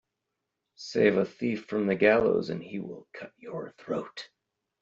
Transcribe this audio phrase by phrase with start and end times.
[0.77, 4.29] Save a thief from the gallows and he will cut your throat.